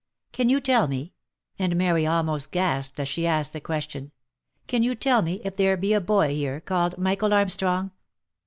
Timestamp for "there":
5.55-5.77